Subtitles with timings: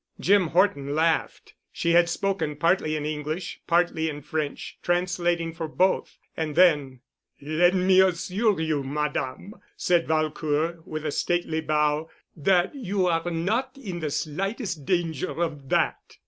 [0.19, 1.53] Jim Horton laughed.
[1.71, 7.01] She had spoken partly in English, partly in French, translating for both, and then,
[7.39, 13.77] "Let me assure you, Madame," said Valcourt with a stately bow, "that you are not
[13.77, 16.17] in the slightest danger of that."